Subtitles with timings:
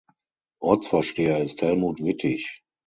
[0.63, 2.63] Ortsvorsteher ist Helmut Wittich.